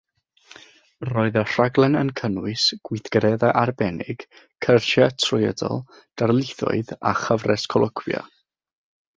[1.09, 4.25] Roedd y rhaglen yn cynnwys gweithgareddau arbennig,
[4.67, 5.79] cyrsiau trwyadl,
[6.23, 8.25] darlithoedd a chyfres colocwia.